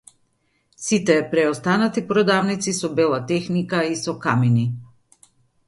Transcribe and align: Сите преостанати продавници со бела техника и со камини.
Сите 0.85 1.17
преостанати 1.33 2.03
продавници 2.13 2.75
со 2.79 2.91
бела 3.01 3.21
техника 3.35 3.85
и 3.93 3.95
со 4.07 4.19
камини. 4.27 4.67